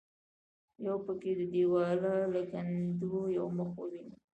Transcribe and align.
یو 0.85 0.97
پکې 1.05 1.31
د 1.39 1.41
دیواله 1.53 2.13
له 2.33 2.41
کنډوه 2.51 3.21
یو 3.37 3.45
مخ 3.57 3.69
وویني. 3.77 4.15